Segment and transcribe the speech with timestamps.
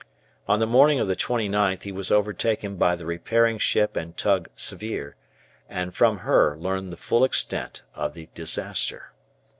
[0.47, 4.49] On the morning of the 29th he was overtaken by the repairing ship and tug
[4.57, 5.13] "Svir,"
[5.69, 9.11] and from her learned the full extent of the disaster.